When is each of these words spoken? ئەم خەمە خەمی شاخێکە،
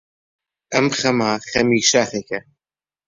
ئەم 0.73 0.87
خەمە 0.97 1.29
خەمی 1.49 1.81
شاخێکە، 1.91 2.39